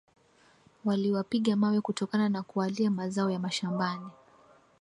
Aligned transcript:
Waliwapiga 0.85 1.55
mawe 1.55 1.81
kutokana 1.81 2.29
na 2.29 2.43
kuwalia 2.43 2.91
mazao 2.91 3.29
ya 3.31 3.39
mashambani 3.39 4.09